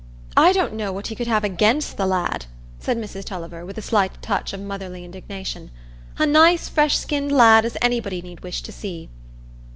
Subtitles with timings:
[0.35, 2.47] "I don't know what he could have against the lad,"
[2.79, 5.69] said Mrs Tulliver, with a slight touch of motherly indignation;
[6.17, 9.09] "a nice fresh skinned lad as anybody need wish to see."